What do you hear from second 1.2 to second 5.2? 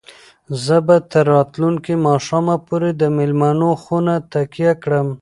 راتلونکي ماښامه پورې د مېلمنو خونه تکیه کړم.